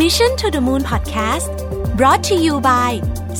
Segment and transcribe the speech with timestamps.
[0.00, 1.52] Mission to the Moon Podcast
[1.98, 2.92] brought to you by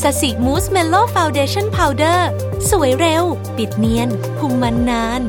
[0.03, 2.31] Sasi Moose Mellow Foundation Powder
[2.71, 3.25] สวยเร็ว
[3.57, 5.23] ปิดเนียนคุมมันนาน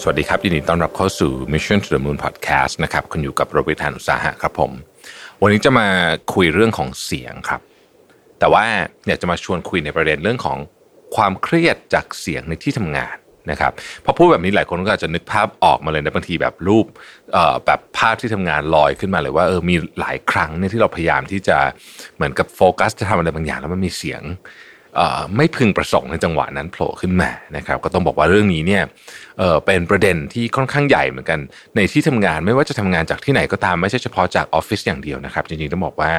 [0.00, 4.72] สวัสดีครับยินดีต้อนรับเข้าสู่ Mission to the Moon Podcast นะครับคุณอยู่กับรวิศหาญอุตสาหะครับผม
[5.42, 5.88] วันนี้จะมา
[6.34, 7.60] คุยเรื่องของเสียงครับ
[8.38, 8.64] แต่ว่า
[9.06, 10.58] อยากจะมาชวนคุยในประเด็นเรื่องของ
[11.16, 13.16] ความเครียดจากเสียงในที่ทำงาน
[13.50, 13.72] นะครับ
[14.04, 16.86] พอพูดแบบนี้หลายคนก็อาจจะนึกภาพออกมาเลยนะบางทีแบบรูป
[17.66, 21.58] แบบภาพที่ทำงานลอยขึ้นมาเลยว่าเออมีหลายครั้งเนี่ยที่เราพยายามที่จะ
[22.16, 24.22] เหมือนกับโฟกัสจะทำอะไรบางอย่างแล้วมันมีเสียง
[25.36, 28.82] ไม่พึงประสงค์ในจังหวะนั้นโผล่ขึ้นมานะครับ ก็ต้องบอกว่าเรื่องนี้เนี่ย
[29.38, 31.40] เเป็นประเด็นที่ค่อนข้างใหญ่เหมือนกัน
[31.76, 36.12] ในที่ทำงานไม่ว่าจะทำงานจากที่ไหนก็ตามไม่ใช่เฉพาะจากออฟฟิศอย่างเดียวนะครับ จริงๆต้องบอกว่า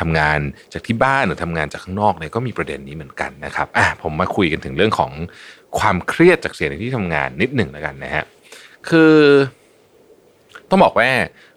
[0.00, 0.38] ทำงาน
[0.72, 5.12] จากที่บ้านหรือทำงานจากข้างนอกเนี่ยก็มีประเด็นนี้เหมือนกันนะครับอะผมมาคุยกันถึงเรื่องของ
[5.78, 8.24] ความเครียดจากเสียงในที่ทำงานนิดหนึ่งแล้วกันนะฮะ
[8.88, 9.14] คือ
[10.70, 11.10] ต้องบอกว่า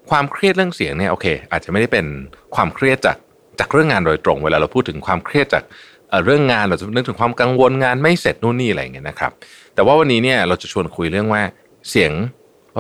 [0.09, 2.05] ความเครียดเรื่องเสียงเนี่ยโอเค อาจจะไม่ได้เป็น
[2.55, 3.18] ความเครียดจาก
[3.60, 5.63] จากเรื่องงานโดยตรง เวลาเราพูดถึงความเครียดจาก
[6.10, 9.32] เอ่อเรื่องงานเราจะนึกถึงความกังวลงานไม่เสร็จนู่นนี่อะไรอย่างเงี้ยนะครับ
[9.76, 11.41] แต่ว่าวันนี้เนี่ยเราจะชวนคุยเรื่องว่า
[11.90, 12.12] เสียง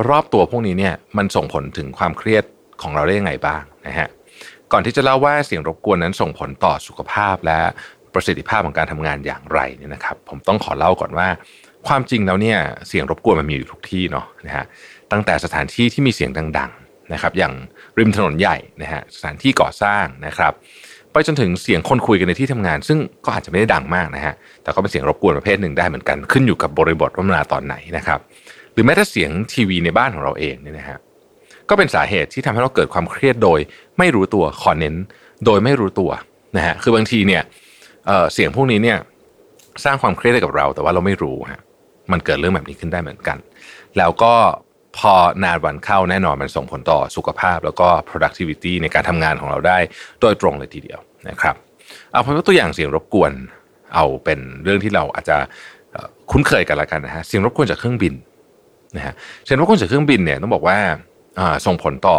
[0.09, 2.43] รอบตัวพวกนี้เนี่ยมันส่งผลถึงความเครียด
[2.81, 4.07] ของเราได้ยังไงบ้างนะฮะ
[4.71, 7.59] ก่อนที่จะเล่าว่าเสียงรบกวนนั้นส่งผลต่อสุขภาพและ
[8.13, 11.27] ประสิทธิภาพของการทำงานอย่างไรเนี่ยนะครับ ผมต้องขอเล่าก่อนว่า
[11.87, 12.57] ความจริงแล้วเนี่ย
[12.87, 14.65] เสียงรบกวนมันมีอยู่ทุกที่เนาะนะฮะ
[15.11, 16.29] ตั้งแต่สถานที่ที่มีเสียง
[16.59, 17.53] ดังๆนะครับ อย่าง
[17.99, 20.53] ริมถนนใหญ่นะฮะสถานที่ก่อสร้างนะครับ
[21.11, 28.19] ไปจนถึงเสียงคนคุยกันในที่ทำงาน ซึ่งก็อาจจะไม่ได้ดังมากนะฮะแต่ก็เป็นเสียงรบกวนประเภทหนึ่งได้เหมือนกันขึ้นอยู่กับบริบทว่ามันมาตอนไหนนะครับ
[28.73, 30.97] หรือแม้แต่เสียงทีวีในบ้านของเราเองเนี่ยนะฮะ
[31.69, 33.59] ก็เป็นสาเหตุที่ทำให้เราเกิดความเครียดโดย
[33.97, 34.95] ไม่รู้ตัวขอเน้น
[35.45, 36.11] โดยไม่รู้ตัว
[36.57, 37.41] นะฮะคือบางทีเนี่ย
[38.05, 38.97] เเสียงพวกนี้เนี่ย
[39.83, 41.61] สร้างความเครียดให้กับเรา แต่ว่าเราไม่รู้ฮะ
[42.11, 43.37] มันเกิดเรื่องแบบนี้ขึ้นได้เหมือนกัน
[43.97, 44.33] แล้วก็
[44.97, 49.77] พอนานวันเข้าแน่นอนมันส่งผลต่อสุขภาพ แล้วก็ productivity ในการทำงานของเราได้
[50.21, 51.55] โดยตรงเลยทีเดียวนะครับ
[52.11, 53.31] เอาผมยกตัวอย่างเสียงรบกวน
[53.95, 55.37] เอาเป็นเรื่องที่เราอาจจะ
[56.31, 58.13] คุ้นเคยกันละกันนะฮะเสียงรบกวนจากเครื่องบิน
[58.95, 59.13] นะฮะ
[59.45, 60.77] เสียงรบกวนจากเครื่องบินเนี่ยต้องบอกว่า
[61.65, 62.17] ส่งผลต่อ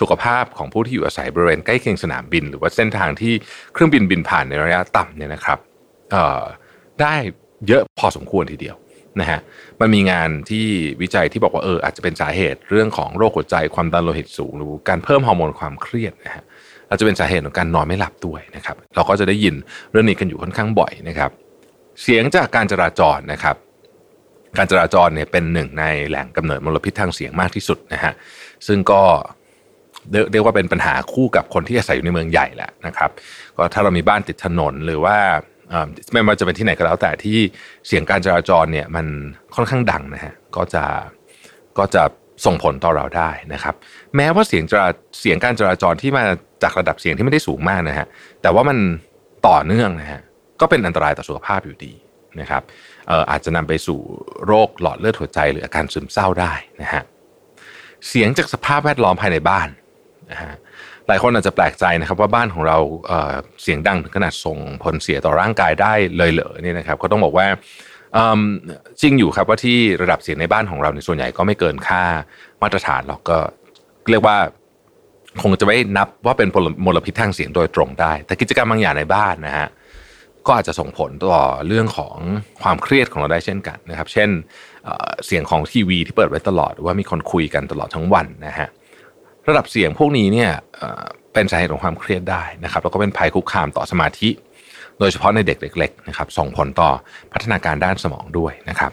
[0.00, 3.32] สุขภาพของผู้ที่อยู่อาศัยบริเวณใกล้เคียงสนามบิน หรือว่าเส้นทางที่
[3.72, 5.58] เครื่องบินบินผ่านในระยะต่ำเนี่ยนะครับ
[7.00, 7.14] ได้
[7.68, 8.76] เยอะพอสมควรทีเดียว
[9.20, 9.40] นะฮะ
[9.80, 10.66] มันมีงานที่
[11.02, 16.44] วิจัยที่บอกว่าเอออาจจะเป็นสาเหตุเรื่องของโรคหัวใจความดันโลหิตสูง หรือการเพิ่มฮอร์โมนความเครียดนะฮะ
[16.88, 19.54] อาจจะเป็นสาเหตุของการนอนไม่หลับด้วยนะครับ เราก็จะได้ยิน
[19.90, 21.30] เรื่องนี้กันอยู่ค่อนข้างบ่อยนะครับ
[22.02, 23.56] เสียงจากการจราจรนะครับ
[24.58, 28.12] การจราจรเนี่ยเป็นหนึ่งในแหล่งกำเนิดมลพิษทางเสียงมากที่สุดนะฮะ
[28.66, 29.02] ซึ่งก็
[30.32, 33.10] เรียกว่าเป็นปัญหาคู่กับคนที่อาศัยอยู่ในเมืองใหญ่แหละนะครับ
[33.56, 35.16] ก็ถ้าเรามีบ้านติดถนนหรือว่า
[36.12, 37.38] ไม่ว่าจะเป็นที่ไหนก็แล้วแต่ที่
[37.86, 39.06] เสียงการจราจรเนี่ยมัน
[39.54, 40.84] ค่อนข้างดังนะฮะก็จะ
[41.78, 42.02] ก็จะ
[42.44, 43.74] ส่งผลต่อเราได้นะครับ
[44.16, 44.88] แม้ว่าเสียงจรา
[45.20, 46.22] เสียงการจราจรที่มา
[46.62, 48.06] จากระดับเสียงที่ไม่ได้สูงมากนะฮะ
[48.42, 48.78] แต่ว่ามัน
[49.48, 50.20] ต่อเนื่องนะฮะ
[50.60, 51.92] ก็เป็นอันตรายต่อสุขภาพอยู่ดี
[52.40, 52.62] นะครับ
[53.08, 54.00] เอ่ออาจจะนำไปสู่
[54.46, 56.52] โรคหลอดเลือดหัวใจ หรืออาการซึมเศร้าได้
[56.82, 57.02] นะฮะ
[58.08, 59.68] เสียงจากสภาพแวดล้อมภายในบ้าน
[60.30, 60.54] นะฮะ
[61.08, 67.46] หลายคนอาจจะแปลกใจนะครับว่าบ้านของเราเเสียงดังถึงขนาดส่งผลเสียต่อร่างกายได้เลยเหรอเนี่ยนะครับก็ต้องบอกว่า
[69.00, 72.02] จริงอยู่ครับว่าที่ระดับเสียงในบ้านของเราในส่วนใหญ่ก็ไม่เกินค่า
[72.62, 73.38] มาตรฐานหรอกก็
[74.10, 74.36] เรียกว่า
[75.42, 76.48] คงจะไม่นับว่าเป็น
[76.84, 79.68] มลพิษทางเสียงโดยตรงได้ แต่กิจกรรมบางอย่างในบ้านนะฮะ
[80.46, 82.16] ก็อาจจะส่งผลต่อเรื่องของ
[82.62, 84.30] ความเครียดของเราได้เช่นกันนะครับ เช่น
[85.26, 88.68] เสียงของทีวีที่เปิดไว้ตลอดหรือว่ามีคนคุยกันตลอดทั้งวันนะฮะ
[89.48, 90.50] ระดับเสียงพวกนี้เนี่ย
[91.32, 94.30] เป็นสาเหตุของความเครียดได้นะครับแล้วก็เป็นภัยคุกคามต่อสมาธิ
[94.98, 96.90] โดยเฉพาะในเด็กเล็กๆนะครับส่งผลต่อ
[97.32, 98.92] พัฒนาการด้านสมองด้วยนะครับ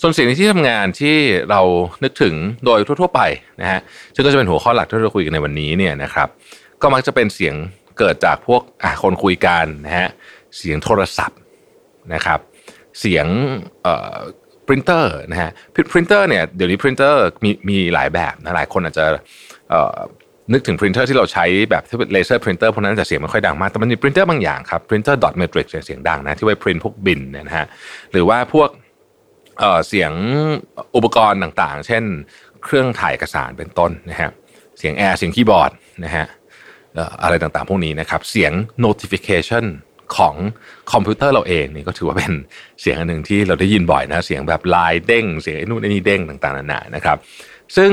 [0.00, 1.16] ส่วนสิ่งในที่ทำงานที่
[1.50, 1.60] เรา
[2.04, 2.34] นึกถึง
[2.64, 3.20] โดยทั่ว ๆ ไป
[3.60, 3.80] นะฮะ
[4.14, 6.28] ซึ่งก็จะเป็นหัวข้อหลักที่เราคุยกันในวันนี้เนี่ยนะครับ
[6.82, 7.54] ก็มักจะเป็นเสียง
[7.98, 8.62] เกิดจากพวก
[9.02, 10.08] คนคุยกันนะฮะ
[10.56, 11.38] เสียงโทรศัพท์
[12.14, 12.40] นะครับ
[13.00, 13.26] เสียง
[13.82, 14.18] เอ่อ
[14.66, 15.50] ปรินเตอร์นะฮะ
[15.92, 19.04] ปรินเตอร์เนี่ยเดี๋ยวนี้ปรินเตอร์มีมีหลายแบบนะหลายคนอาจจะ
[19.70, 19.98] เอ่อ
[20.52, 27.66] นึกถึงปรินเตอร์ที่เราใช้แบบที่เป็นเลเซอร์ปรินเตอร์พวกนั้นจะเสียงไม่ค่อยดังมากแต่มันมีปรินเตอร์บางอย่างครับปรินเตอร์ dot matrix เสียงดังนะที่ไว้ปรินพวกบิลเนี่ยนะฮะ
[28.12, 28.70] หรือว่าพวก
[29.58, 30.12] เอ่อเสียง
[30.96, 32.04] อุปกรณ์ต่างๆ เช่น
[32.64, 34.30] เครื่องถ่ายเอกสารเป็นต้นนะฮะ
[34.78, 35.70] เสียงแอร์เสียงคีย์บอร์ด
[36.04, 36.26] นะฮะ
[36.94, 38.52] เอ่ออะไรต่างๆ พวกนี้นะครับ เสียง
[38.84, 39.64] notification
[40.16, 40.34] ของ
[40.92, 42.32] คอมพิวเตอร์เราเองนี่ก็ถือว่าเป็น
[42.80, 47.16] เสียงอันหนึ่งที่เราได้ยินบ่อยนะเสียงแบบไลน์เด้ง เสียงนู่นนี่เด้งต่างๆนานานะครับ
[47.76, 47.90] ซึ่ง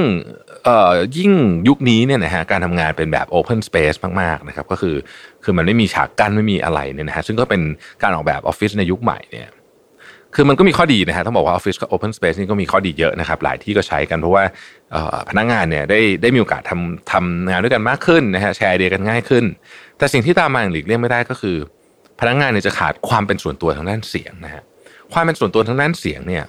[1.18, 1.32] ยิ่ง
[1.68, 4.96] ยุคนี้เนี่ยนะฮะการทำงานเป็นแบบ Open Space มากๆนะครับก็คือ
[5.44, 7.62] คือมันไม่มีฉากกั้นไม่มีอะไรเนี่ยนะฮะซึ่งก็เป็น
[8.04, 9.50] การออกแบบออฟฟิศในยุคใหม่เนี่ย
[10.36, 14.44] คือมันก็มีข้อดีนะฮะต้องบอกว่าออฟฟิศกับ Open Space นี่ก็มีข้อดีเยอะนะครับ หลายที่ก็ใช้กันเพราะว่า
[15.30, 19.44] พนักงานเนี่ยได้ได้มีโอกาสทำทำงานด้วยกันมากขึ้นนะฮะแชร์ไอเดียกันง่ายขึ้น
[19.98, 21.58] แต่สิ่งที่ตามมาอย่างหลีกเลี่ยงไม่ได้ก็คือ
[22.20, 24.64] พนักงานเนี่ยจะขาดความเป็นส่วนตัวทางด้านเสียงนะฮะ
[25.14, 26.44] ความเป็นส่วนตัวทางด้านเสียงเนี่ย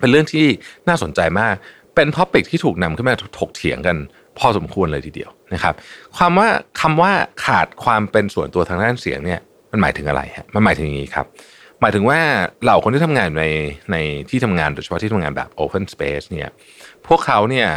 [0.00, 0.46] เป็นเรื่องที่
[0.88, 1.54] น่าสนใจมาก
[1.94, 3.96] เป็น topic ที่ถูกนำขึ้นมาถกเถียงกัน
[4.38, 5.74] พอสมควรเลยทีเดียวนะครับ
[6.16, 6.48] ความว่า
[6.80, 7.12] คำว่า
[7.44, 9.40] ขาดความเป็นส่วนตัวทางด้านเสียงเนี่ย
[9.70, 11.26] มันหมายถึงอะไรฮะมันหมายถึงอย่างนี้ครับ
[11.80, 12.18] หมายถึงว่า
[12.62, 13.44] เหล่าคนที่ทำงานใน
[13.92, 13.96] ใน
[14.30, 16.48] ที่ทำงานโดยเฉพาะที่ทำงานแบบ Open Space เนี่ย
[17.06, 17.68] พวกเขาเนี่ย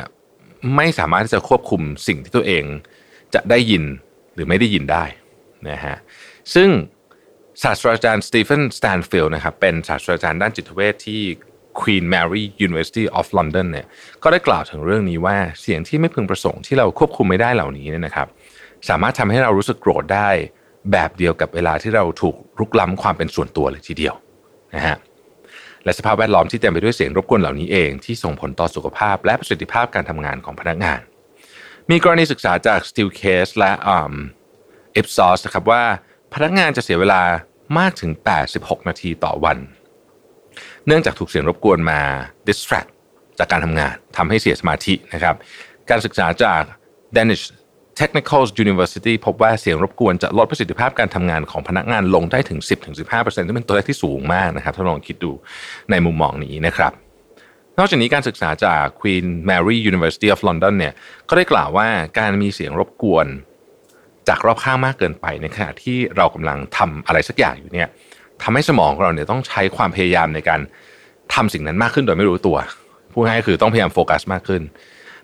[0.75, 2.63] ไม่สามารถที่จะควบคุมสิ่งที่ตัวเอง
[3.33, 3.83] จะได้ยิน
[4.33, 5.03] หรือไม่ได้ยินได้
[5.69, 5.95] นะฮะ
[6.53, 6.69] ซึ่ง
[7.63, 11.21] ศาสตราจารย์สตีเฟนสแตนฟิลด์นะครับเป็นศาสตราจารย์ด้านจิตเวชที่
[11.79, 13.87] Queen Mary University of London เนี่ย
[14.23, 18.27] ก็ได้กล่าวถึงเรื่องนี้ว่าเสียงที่ไม่พึงประสงค์ที่เราควบคุมไม่ได้เหล่านี้เนี่ยนะครับ
[18.89, 20.29] สามารถทำให้เรารู้สึกโกรธได้
[20.91, 24.15] แบบเดียวกับเวลาที่เราถูกรุกล้ำความเป็นส่วนตัวเลยทีเดียว
[24.75, 24.97] นะฮะ
[25.83, 31.01] และสภาพแวดล้อมที่เต็มไปด้วยเสียงรบกวนเหล่านี้เองที่ส่งผลต่อสุขภาพและประสิทธิภาพการทำงานของพนักงาน
[31.89, 34.13] มีกรณีศึกษาจาก Steel Case และ um,
[34.99, 35.83] Ipsos นะครับว่า
[36.35, 37.21] พนักงานจะเสียเวลา
[37.79, 38.11] มากถึง
[38.49, 39.57] 86 นาทีต่อวัน
[40.87, 42.01] เนื่องจากถูกเสียงรบกวนมา
[42.47, 42.89] distract
[43.39, 45.35] จากการทำงานทำให้เสียสมาธินะครับ
[45.89, 46.61] การศึกษาจาก
[47.17, 47.43] Danish
[47.99, 55.31] Technical University พบว่าเสียงรบกวนจะลดประสิทธิภาพการทำงานของพนักงานลงได้ถึง 10-15%ซึ่งเป็นตัวเลขที่สูงมากนะครับ ถ้าลองคิดดู
[55.91, 56.91] ในมุมมองนี้นะครับ
[57.77, 60.93] นอกจากนี้การศึกษาจาก Queen Mary University of London เนี่ย
[61.29, 61.87] ก็ได้กล่าวว่า
[62.19, 63.27] การมีเสียงรบกวน
[64.29, 67.87] จากรอบข้างมากเกินไปในขณะที่เรากำลังทำอะไรสักอย่างอยู่เนี่ย
[68.43, 70.61] ทำให้สมองของเราเนี่ยต้องใช้ความพยายามในการ
[71.33, 72.57] ทำสิ่งนั้นมากขึ้นโดยไม่รู้ตัว
[73.11, 74.61] พูดง่ายคือต้องพยายามโฟกัสมากขึ้น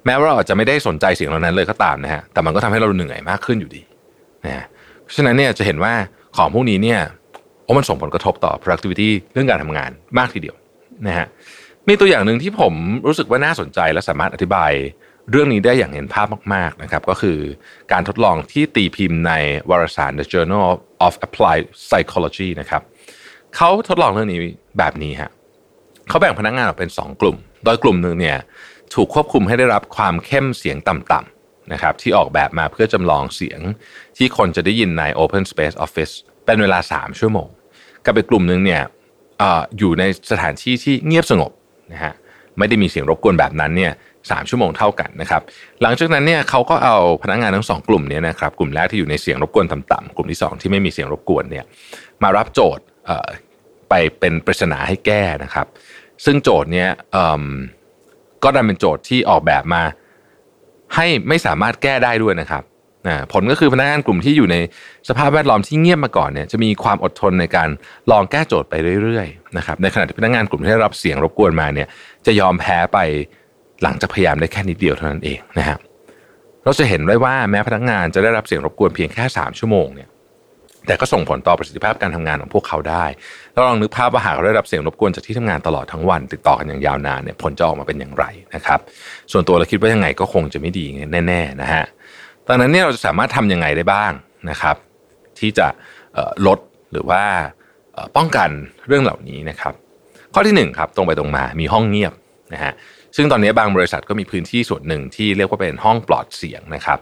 [0.05, 3.81] แม้ว่าเราอาจจะไม่ได้สนใจสียงเหล่านั้นเลยก็ตามนะฮะแต่มันก็ทำให้เราเหนื่อยมากขึ้นอยู่ดี
[4.45, 4.65] นะฮะ
[5.03, 5.93] เพราะฉะนั้นเนี่ยจะเห็นว่า
[6.37, 6.99] ของพวกนี้เนี่ย
[7.63, 10.55] โอ้มันส่งผลกระทบต่อ productivity เรื่องการทำงานมากทีเดียว
[11.07, 11.27] นะฮะ
[11.87, 12.73] มีตัวอย่างหนึ่งที่ผม
[13.07, 14.71] รู้สึกว่าน่าสนใจและสามารถอธิบาย
[15.29, 17.37] เรื่องนี้ได้อย่างเห็นภาพมากๆนะครับก็คือ
[17.91, 19.33] การทดลองที่ตีพิมพ์ใน
[19.69, 20.67] วารสาร The Journal
[21.05, 22.81] of Applied Psychology นะครับ
[23.55, 24.39] เขาทดลองเรื่องนี้
[24.77, 25.31] แบบนี้ฮะ
[26.07, 28.37] เขาแบ่งพนักงานออกเป็น 2 กลุ่ม โดยกลุ่มหนึ่งเนี่ย
[28.93, 33.59] ถูกควบคุมให้ได้รับความเข้มเสียงต่ำๆนะครับที่ออกแบบมาเพื่อจำลองเสียง
[34.17, 36.13] ที่คนจะได้ยินใน Open Space Office
[36.45, 37.47] เป็นเวลา 3 ชั่วโมง
[38.05, 38.81] กับอีกกลุ่มหนึ่งเนี่ย
[39.41, 39.43] อ
[39.77, 41.51] อยู่ในสถานที่ที่เงียบสงบ
[41.93, 42.13] นะฮะ
[42.57, 43.91] ไม่ได้มีเสียงรบกวนแบบนั้นเนี่ย
[44.29, 45.41] สชั่วโมงเท่ากันนะครับ
[45.81, 51.65] หลังจากนั้นเนี่ยเขาก็เอาพนักงานทั้งสองกลุ่มนี้นะครับกลุ่มแรกที่อยู่ในเสียงรบกวนต่ำๆกลุ่มที่ 2 ที่ไม่มีเสียงรบกวนเนี่ย
[52.23, 52.83] มารับโจทย์
[53.89, 55.67] ไปเป็นปริศนาให้แก้นะครับ
[56.25, 56.89] ซึ่งโจทย์เนี้ย
[58.43, 59.83] ก็ดันเป็นโจทย์ที่ออกแบบมา
[60.95, 62.63] ให้ไม่สามารถแก้ได้ด้วยนะครับ
[63.33, 64.57] ผลก็คือพนักงานกลุ่มที่อยู่ใน
[65.09, 67.69] สภาพแวดล้อมที่เงียบมาก่อนเนี่ยจะมีความอดทนในการ
[68.11, 71.87] ลองแก้โจทย์ไปเรื่อยๆนะครับในขณะที่พนักงานกลุ่มที่ได้รับเสียงรบกวนมาเนี่ย
[72.25, 72.99] จะยอมแพ้ไป
[73.83, 75.77] หลังจากพยายามได้แค่นิดเดียวเท่านั้นเองนะฮะ
[76.63, 80.09] เราจะเห็นได้ว่าแม้พนักงานจะได้รับเสียงรบกวนเพียงแค่ 3 ชั่วโมงเนี่ย
[80.87, 83.05] แต่ก็ส่งผลต่อประสิทธิภาพการทำงานของพวกเขาได้
[83.53, 88.25] เราลองนึกภาพว่าหากเราได้รับเสียงรบกวนจากที่ทำงานตลอดทั้งวัน ติดต่อกันอย่างยาวนานเนี่ยผลจะออกมาเป็นอย่างไร
[88.55, 88.79] นะครับ
[89.31, 90.85] ส่วนตัวเราคิดว่ายังไงก็คงจะไม่ดี
[91.27, 91.83] แน่ๆนะฮะ
[92.47, 94.11] ดังนั้นเนี่ยเราจะสามารถทํำยังไงได้บ้าง
[94.49, 94.75] นะครับ
[95.39, 95.67] ที่จะ
[96.47, 96.59] ลด
[96.91, 97.23] หรือว่า
[98.17, 98.49] ป้องกัน
[98.87, 99.73] เรื่องเหล่านี้นะครับ
[100.33, 102.13] ข้อที่1ครับตรงไปตรงมามีห้องเงียบ
[102.53, 102.71] นะฮะ
[103.15, 106.99] ซึ่งตอนนี้บางบริษัทก็มีพื้นที่ส่วนหนึ่งที่เรียกว่าเป็นห้องปลอดเสียงนะครับ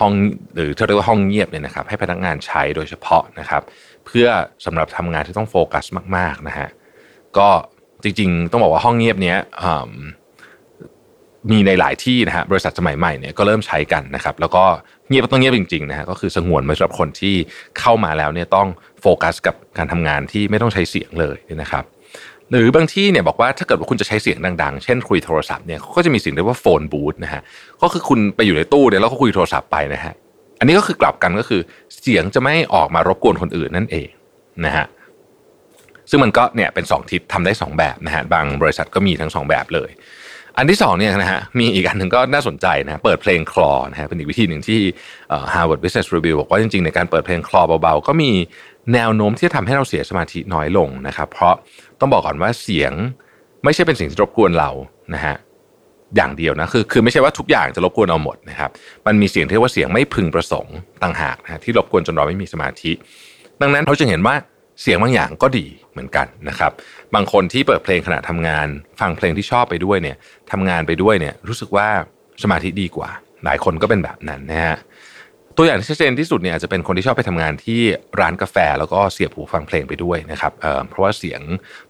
[0.00, 0.12] ห้อง
[0.54, 3.62] หรือที่เรียกว่าห้องเงียบเนี่ยนะครับ ให้พนักงานใช้โดยเฉพาะนะครับ
[4.06, 4.26] เพื่อ
[4.66, 5.84] สำหรับทำงานที่ต้องโฟกัส
[6.16, 6.68] มากๆนะฮะ
[7.38, 7.48] ก็
[8.02, 9.38] จริงๆ ต้องบอกว่าห้องเงียบเนี้ย
[11.50, 14.64] มีในหลายที่นะฮะบริษัทสมัยใหม่เนี่ยก็เริ่มใช้กันนะครับ แล้วก็
[15.08, 17.34] เงียบต้องเงียบจริงๆนะฮะก็คือสงวนไว้สำหรับคนที่
[17.78, 18.68] เข้ามาแล้วเนี่ยต้อง
[19.00, 21.84] โฟกัสกับการทำงานที่ไม่ต้องใช้เสียงเลยนะครับ
[22.50, 27.42] หรือบางที่เนี่ยบอกว่าถ้าเกิดว่าคุณจะใช้เสียงดังๆ เช่นคุยโทรศัพท์เนี่ยก็จะมีสิ่งเรียกว่าโฟนบูธนะฮะ
[27.82, 30.14] ก็คือคุณไปอยู่ในตู้เนี่ยแล้วก็คุยโทรศัพท์ไปนะฮะ
[30.58, 31.60] อันนี้ก็คือกลับกันก็คือ
[32.00, 34.08] เสียงจะไม่ออกมารบกวนคนอื่นนั่นเอง
[34.66, 34.86] นะฮะ
[36.10, 39.90] ซึ่งมันก็เนี่ยเป็น 2 ทิศทำได้ 2 แบบนะฮะบางบริษัทก็มีทั้ง 2 แบบเลย
[40.58, 44.80] อันที่2เนี่ยนะฮะมีอีกอันหนึ่งก็น่าสนใจนะเปิดเพลงคลอนะฮะเป็นอีกวิธีหนึ่งที่
[45.52, 48.30] Harvard Business Review บอกว่าจริงๆในการเปิดเพลงคลอเบาๆ ก็มี
[48.94, 51.54] แนวโน้มที่จะทำให้เราเสียสมาธิน้อยลงนะครับ เพราะ
[52.00, 52.92] ต้องบอกก่อนว่าเสียง
[53.64, 54.70] ไม่ใช่เป็นสิ่งที่รบกวนเรา
[55.14, 55.36] นะฮะ
[56.16, 58.70] อย่างเดียวนะคือคือไม่ใช่ว่าทุกอย่างจะรบกวนเราหมดนะครับ
[59.06, 62.92] มันมีเสียงที่ว่าเสียงไม่พึงประสงค์ต่างหากนะที่รบกวนจนเราไม่มีสมาธิ
[63.60, 64.34] ดังนั้นเราจะเห็นว่า
[64.82, 66.72] เสียงบางอย่างก็ดีเหมือนกันนะครับ
[67.14, 68.68] บางคนที่เปิดเพลงขณะทำงาน
[69.00, 70.16] ฟังเพลงที่ชอบไปด้วยเนี่ย
[70.52, 71.88] ทำงานไปด้วยเนี่ยรู้สึกว่า
[72.42, 73.10] สมาธิดีกว่า
[73.44, 74.76] หลายคนก็เป็นแบบนั้นนะฮะ
[75.56, 77.80] ตัวอย่างที่ชัดเจนที่สุดเนี่ยอาจจะเป็นคนที่ชอบไปทำงานที่
[78.20, 81.40] ร้านกาแฟ แล้วก็เสียบหูฟังเพลงไปด้วยนะครับเเพราะว่าเสียง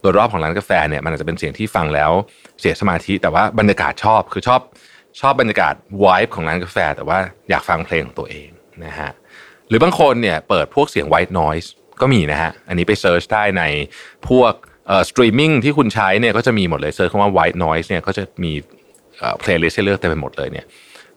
[0.01, 2.13] โดยรอบของร้านกาแฟเนี่ยมันอาจจะเป็นเสียงที่ฟังแล้ว
[2.61, 4.61] เสียสมาธิ แต่ว่าบรรยากาศชอบคือชอบ
[5.21, 7.19] ชอบบรรยากาศวายของร้านกาแฟ แต่ว่า
[7.51, 8.49] อยากฟังเพลงของตัวเอง
[8.85, 9.11] นะฮะ
[9.69, 11.69] หรือบางคนเนี่ยเปิดพวกเสียง white noise
[12.01, 13.63] ก็มีนะฮะอันนี้ไป search ได้ใน
[14.29, 14.53] พวก
[15.09, 18.53] สตรีมมิ่งที่คุณใช้เนี่ยก็จะมีหมดเลย search คำว่า white noise เนี่ยก็จะมี
[19.19, 20.67] เอ่อเพลย์ลิสต์ให้เลือกเต็มไปหมดเลยเนี่ย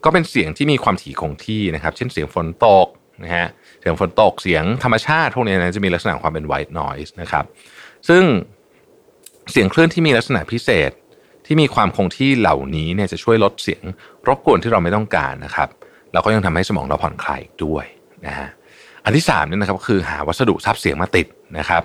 [0.03, 2.87] ก็เป็นเสียงที่มีความถี่คงที่นะครับ เช่นเสียงฝนตก
[3.23, 3.47] นะฮะ
[3.79, 7.45] เสียงฝนตกเสียงธรรมชาติพวกนี้นะจะมีลักษณะความเป็น white noise นะครับ
[8.09, 8.23] ซึ่ง
[9.51, 10.91] เสียงคลื่นที่มีลักษณะพิเศษ
[11.45, 13.83] ที่มีความคงที่เหล่านี้เนี่ยจะช่วยลดเสียง
[14.27, 15.69] รบกวนที่เราไม่ต้องการนะครับ
[16.13, 17.85] แล้วก็ยังทำให้สมองเราผ่อนคลายด้วย
[18.27, 18.49] นะฮะ
[19.05, 21.27] อันที่3เนี่ยนะครับก็คือหาวัสดุซับเสียงมาติด
[21.57, 21.83] นะครับ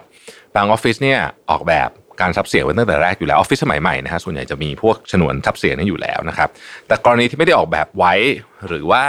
[0.55, 1.19] บางออฟฟิศเนี่ย
[1.51, 1.89] ออกแบบ
[2.21, 6.49] การซับเสียงไว้ตั้งแต่แรกอยู่แล้วออฟฟิศสมัยใหม่นะฮะส่วนใหญ่จะมีพวกฉนวนซับเสียงนี่อยู่แล้วนะครับ
[6.87, 8.15] แต่กรณีที่ไม่ได้ออกแบบไว้
[8.67, 9.05] หรือว่า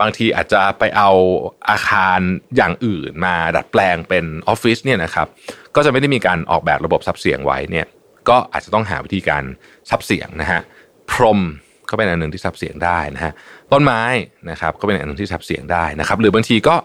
[0.00, 1.10] บางทีอาจจะไปเอา
[1.70, 2.20] อาคาร
[2.56, 5.26] อย่างอื่นมาดัดแปลงเป็นออฟฟิศเนี่ยนะครับ
[5.76, 7.86] ก็จะไม่ได้มีการออกแบบระบบซับเสียงไว้เนี่ย
[8.28, 9.44] ก็อาจจะต้องหาวิธีการ
[9.90, 10.60] ซับเสียงนะฮะ
[11.10, 11.40] พรม
[11.90, 13.32] ก็เป็นอันหนึ่งที่ซับเสียงได้นะฮะ
[13.72, 14.02] ต้นไม้
[14.50, 16.76] นะครับก็เป็นอันหนึ่งที่ซับเสียงได้นะครับ หรือบางทีก็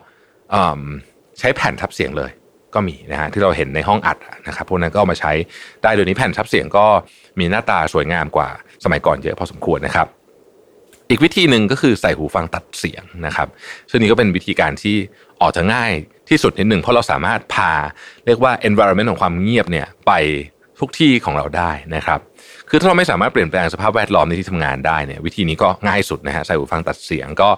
[1.40, 2.32] ใช้แผ่นทับเสียงเลย
[2.74, 5.32] ก็มีนะฮะที่เราเห็นในห้องอัดนะครับพวกนั้นก็เอามาใช้
[5.84, 6.86] ได้โดยนี้แผ่นทับเสียงก็
[7.40, 8.50] มีหน้าตาสวยงามกว่า
[8.84, 10.08] สมัยก่อนเยอะพอสมควรนะครับ
[11.10, 13.48] อีกวิธีหนึ่งก็คือใส่หูฟังตัดเสียงนะครับ
[13.90, 14.96] ซึ่งนี้ก็เป็นวิธีการที่
[15.42, 15.92] ออกจะง่าย
[16.30, 17.72] ที่สุดนิดหนึ่งเพราะเราสามารถพา
[18.26, 20.12] เรียกว่า environment ของความเงียบเนี่ยไป
[20.80, 22.20] ทุกที่ของเราได้นะครับ
[22.70, 27.50] คือถ้าเราไม่สามารถเปลี่ยนแปลงสภาพแวดล้อมในที่ทำงานได้เนี่ยวิธีนี้ก็ง่ายสุดนะฮะใส่หูฟังตัดเสียงก็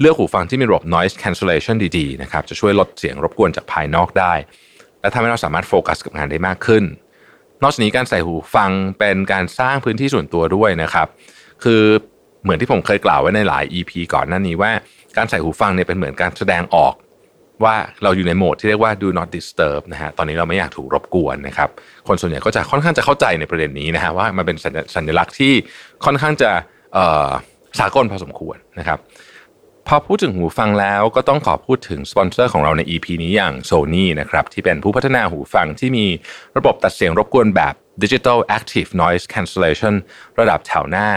[0.00, 4.34] เลือกหูฟังที่มีระบบ noise cancellation ดีๆนะครับจะช่วยลดเสียงรบกวนจากภายนอกได้
[5.00, 6.84] และทำให้เราสามารถโฟกัสกับงานได้มากขึ้น
[7.62, 11.08] นอกจากนี้การใส่หูฟังเป็นการสร้างพื้นที่ส่วนตัวด้วยนะครับ
[11.64, 11.82] คือ
[12.42, 14.72] เหมือนที่ผมเคยกล่าวไว้ในหลาย EP ก่อนหน้านี้ว่า
[15.16, 16.94] การใส่หูฟังเนี่ยเป็นเหมือนการแสดงออก
[17.64, 21.68] ว่าเราอยู่ในโหมดที่เรียกว่า do not disturb นะฮะตอนนี้เราไม่อยากถูกรบกวนนะครับ
[22.08, 24.56] คนส่วนใหญ่ก็จะค่อนข้างจะเข้าใจในประเด็นนี้นะฮะว่ามันเป็น
[24.94, 25.52] สัญลักษณ์ที่
[26.04, 26.50] ค่อนข้างจะ
[27.80, 28.98] สากลพอสมควรนะครับ
[29.90, 36.06] พอพูดถึงหูฟังแล้วก็ต้องขอพูดถึงสปอนเซอร์ของเราใน EP นี้อย่าง Sony นะครับที่เป็นผู้พัฒนาหูฟังที่มี
[36.56, 39.94] ระบบตัดเสียงรบกวนแบบ Digital Active Noise Cancellation
[40.38, 41.08] ระดับแถวหน้า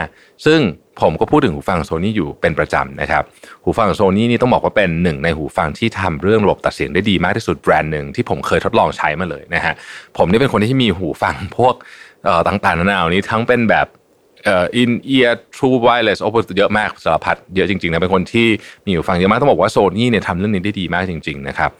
[0.45, 0.59] ซึ่ง
[1.01, 3.23] ผมก็พูดถึงหูฟังโซนี่อยู่เป็นประจำนะครับ
[3.63, 9.73] หูฟังโซนี่นี่ต้องบอกว่าเป็นหนึ่งในหูฟังที่ทำเรื่องระบบตัดเสียงได้ดีมากที่สุดแบรนด์หนึ่งที่ผมเคยทดลองใช้มาเลยนะฮะ
[10.17, 11.73] ผมนี่เป็นคนที่มีหูฟังพวก
[12.47, 13.87] ต่างๆนานานี้ทั้งเป็นแบบ
[14.47, 18.47] อ่อ in ear true wireless โอ้เยอะมากสารพัดเยอะจริงๆนะเป็นคนที่
[18.85, 21.71] มีหูฟังเยอะมากต้องบอกว่าโซนี่เนี่ยทำเรื่องนี้ได้ดีมากจริงๆนะครับ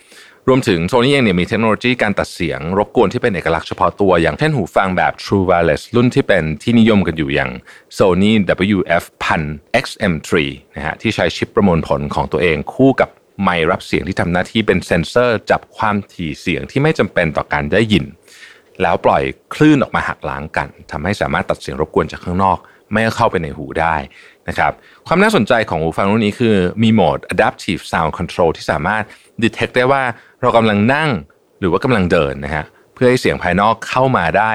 [0.48, 7.52] รวมถึงโซนี่เองเนี่ยมีเทคโนโลยีการตัดเสียง รบกวนที่เป็นเอกลักษณ์เฉพาะตัว อย่างเช่นหูฟังแบบ True Wireless รุ่นที่เป็นที่นิยมกันอยู่อย่าง
[7.98, 8.32] Sony
[8.78, 9.04] WF
[9.44, 10.32] 1000 XM3
[10.76, 13.10] นะฮะที่ใช้ชิปประมวลผลของตัวเองคู่กับ
[13.44, 18.06] ไมค์รับเสียงที่ทำหน้าที่เป็นเซนเซอร์ จับความถี่เสียงที่ไม่จำเป็นต่อการได้ยิน
[18.82, 19.24] แล้วปล่อย
[19.56, 22.58] คลื่นออกมาหักล้างกันทำให้สามารถตัดเสียงรบกวนจากข้างนอก
[22.92, 23.96] ไม่เข้าไปในหูได้
[24.50, 24.72] นะครับ
[25.08, 29.04] ความน่าสนใจของหูฟังรุ่นนี้คือมีโหมด adaptive sound control ที่สามารถ
[29.44, 30.04] detect ได้ว่า
[30.42, 31.10] เรากำลังนั่ง
[31.60, 34.54] หรือว่ากำลังเดินนะฮะเพื่อให้เสียงภายนอกเข้ามาได้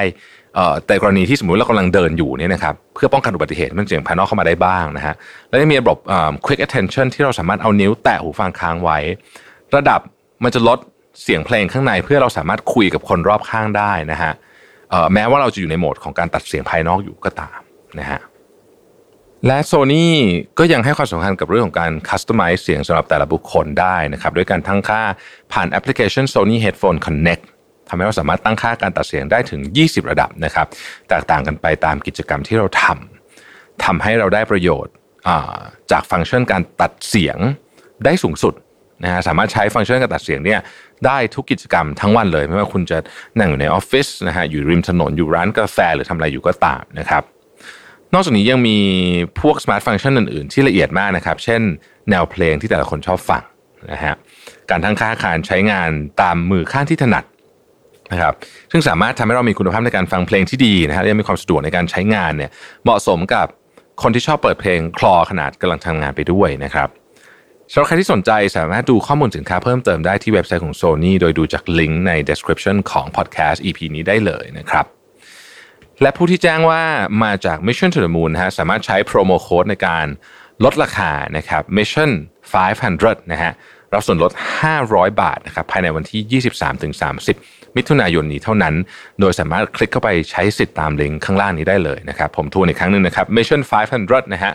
[0.86, 5.14] แต่กรณีที่สมมุติเรากำลังเดินอยู่เนี่ยนะครับเพื่อป้องกันอุบัติเหตุมันเสียงภายนอกเข้ามาได้บ้างนะฮะ
[5.48, 5.96] แล้วยังมีระบบ
[6.46, 8.98] quick attention ที่เราสามารถเอานิ้วแตะหูฟังค้างไว้
[9.76, 10.00] ระดับ
[10.44, 10.78] มันจะลด
[11.22, 14.32] เสียงเพลงข้างในเพื่อเราสามารถคุยกับคนรอบข้างได้นะฮะ
[15.14, 17.58] แม้ว่าเราจะอยู่ในโหมดของการตัดเสียงภายนอกอยู่ก็ตาม
[17.98, 18.20] นะฮะ
[19.46, 20.06] และ Sony
[20.58, 25.02] ก็ยังให้ความสำคัญกับเรื่องของการคัสตอมไมซ์เสียงสำหรับแต่ละบุคคลได้นะครับด้วยการตั้งค่า
[25.52, 27.44] ผ่านแอปพลิเคชัน Sony Headphone Connect
[27.88, 30.66] ทำให้เราสามารถตั้งค่าการตัดเสียงได้ถึง 20 ระดับนะครับ
[31.08, 34.92] แตกต่างกันไปตามกิจกรรมที่เราทำทำให้เราได้ประโยชน์
[35.90, 37.38] จากฟังก์ชันการตัดเสียง
[38.04, 38.54] ได้สูงสุด
[39.04, 40.60] นะฮะสามารถใช้ฟังก์ชันการตัดเสียงเนี่ย
[41.06, 42.98] ได้ทุกกิจกรรมทั้งวันเลย ไม่ว่าคุณจะ
[43.38, 47.22] นั่งอยู่ในออฟฟิศนะฮะอยู่ริมถนนอยู่ร้านกาแฟหรือทำอะไรอยู่ก็ตามนะครับ
[48.14, 48.78] นอกจากนี้ยังมี
[49.40, 51.62] พวกสมาร์ทฟังก์ชันอื่น ๆ ที่ละเอียดมากนะครับ เช่น
[52.10, 53.42] แนวเพลงที่แต่ละคนชอบฟัง
[53.92, 54.14] นะฮะ
[54.70, 55.90] การทั้งค่าการใช้งาน
[56.22, 57.24] ตามมือข้างที่ถนัด
[58.12, 58.34] นะครับ
[58.70, 62.50] ซึ่งสามารถทำให้เรามีคุณภาพในการฟังเพลงที่ดีนะฮะและมีความสะดวกในการใช้งานเนี่ย
[62.84, 63.46] เหมาะสมกับ
[64.02, 66.88] คนที่ชอบเปิดเพลงคลอขนาดกำลังทำงานไปด้วยนะครับ
[67.72, 74.84] สำหรับใครที่สนใจสามารถดูข้อมูลสินค้าเพิ่มเติมได้ที่เว็บไซต์ของ Sony โดยดูจากลิงก์ใน description ของ podcast EP นี้ได้เลยนะครับ
[76.02, 76.82] และผู้ที่แจ้งว่า
[77.24, 80.06] มาจาก Mission to the Moon นะฮะสามารถใช้โปรโมโค้ดในการ
[80.64, 82.10] ลดราคานะครับ Mission
[82.74, 83.52] 500 นะฮะ
[83.92, 84.32] รับส่วนลด
[84.76, 86.42] 500 บาทนะครับภายในวันที่
[87.04, 88.74] 23-30 มิถุนายนนี้เท่านั้น
[89.20, 93.60] โดยสามารถคลิกเข้าไปใช้สิทธิ์ตามลิงก์ข้างล่างนี้ได้เลยนะครับ ผมทวนอีกครั้งหนึ่งนะครับ Mission
[93.98, 94.52] 500 นะฮะ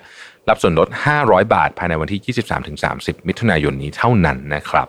[0.49, 0.89] รับส่วนลด
[1.21, 2.35] 500 บาท ภายในวันที่
[2.79, 4.87] 23-30 มิถุนายนนี้เท่านั้นนะครับ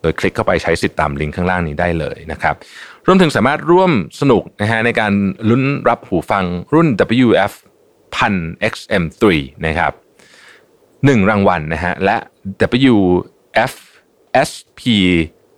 [0.00, 2.54] โดยคลิกเข้าไปใช้สิทธิ์ตามลิงก์ข้างล่างนี้ได้เลยนะครับ
[3.06, 5.12] รวมถึงสามารถร่วมสนุกนะฮะในการ
[5.48, 6.44] ลุ้นรับหูฟัง
[6.74, 6.88] รุ่น
[7.24, 7.52] WF
[8.16, 9.24] 1000 XM3
[9.66, 9.92] นะครับ
[11.04, 12.16] หนึ่งรางวัลนะฮะและ
[12.84, 13.72] WF
[14.48, 14.82] SP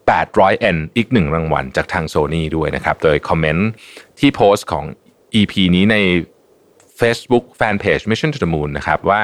[0.09, 3.69] 800N อีกหนึ่งรางวัลจากทาง Sony ด้วยนะครับ โดยคอมเมนต์
[4.19, 4.85] ที่โพสต์ของ
[5.35, 5.97] EP นี้ใน
[7.01, 9.23] Facebook Fanpage Mission to the Moon นะครับว่า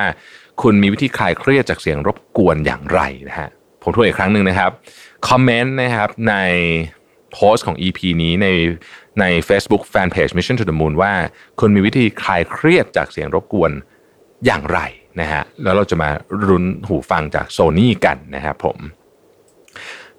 [0.62, 3.48] คุณมีวิธีคลายเครียดจากเสียงรบกวนอย่างไรนะฮะ
[3.82, 4.70] ผมทวนอีกครั้งหนึ่งนะครับ
[5.28, 6.34] คอมเมนต์นะครับใน
[7.32, 8.48] โพสต์ของ EP นี้ใน
[9.20, 11.12] ใน Facebook Fanpage Mission to the Moon ว่า
[11.60, 13.70] คุณมีวิธีคลายเครียดจากเสียงรบกวน
[14.46, 14.78] อย่างไร
[15.20, 16.08] นะฮะแล้วเราจะมา
[16.48, 18.78] รุนหูฟังจากโซนี่กันนะครับผม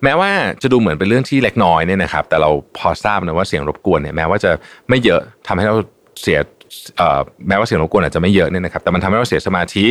[0.03, 0.31] แม้ว่า
[0.61, 4.51] จะดูเหมือนเป็นเรื่องที่เล็กน้อยเนี่ยนะครับ แต่เราพอทราบนะว่าเสียงรบกวนเนี่ยแม้ว่าจะ
[4.89, 5.75] ไม่เยอะทำให้เรา
[6.21, 6.39] เสีย
[7.47, 9.85] แม้ว่าเสียงรบกวนอาจจะไม่เยอะเนี่ยนะครับแต่มันทำให้เราเสียสมาธิ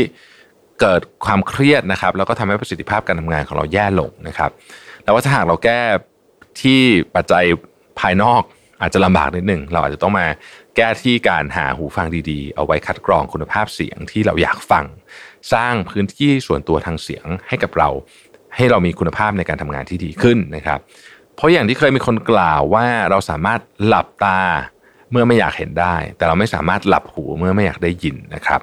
[0.80, 4.50] เกิดความเครียดนะครับ แล้วก็ทำให้ประสิทธิภาพการทำงานของเราแย่ลงนะครับ
[5.04, 5.80] แต่ว่าถ้าหากเราแก้
[6.62, 6.80] ที่
[7.14, 7.44] ปัจจัย
[8.00, 8.42] ภายนอก
[8.80, 10.26] อาจจะลำบากนิดหนึ่งเราอาจจะต้องมา
[10.76, 14.84] แก้ที่การหาหูฟังดีๆ เอาไว้คัดกรองคุณภาพเสียงที่เราอยากฟัง
[15.52, 17.88] สร้างพื้นที่ส่วนตัวทางเสียงให้กับเรา
[18.56, 20.78] ให้เรามีคุณภาพในการทำงานที่ดีขึ้นนะครับ
[21.34, 24.40] เพราะอย่างที่เคยมีคนกล่าวว่าเราสามารถหลับตา
[25.12, 28.60] เมื่อไม่อยากเห็นได้ แต่เราไม่สามารถหลับหูเมื่อไม่อยากได้ยินนะครับ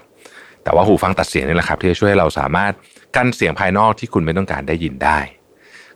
[0.63, 2.73] แต่ว่าหูฟังตัดเสียงนี่แหละครับ ที่จะช่วยเราสามารถ
[3.15, 5.19] กั้นเสียงภายนอกที่คุณไม่ต้องการได้ยินได้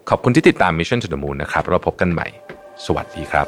[0.09, 2.27] ขอบคุณที่ติดตาม Mission to the Moon นะครับเราพบกันใหม่
[2.85, 3.47] สวัสดีครับ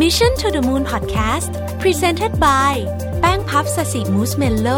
[0.00, 1.50] Mission to the Moon Podcast
[1.82, 2.74] Presented by
[3.20, 4.68] แป้งพับสสิมูสเมลโล